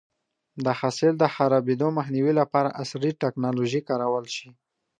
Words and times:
د 0.65 0.67
حاصل 0.79 1.13
د 1.19 1.23
خرابېدو 1.35 1.87
مخنیوی 1.97 2.33
لپاره 2.41 2.75
عصري 2.81 3.11
ټکنالوژي 3.21 3.81
کارول 3.89 4.25
شي. 4.35 4.49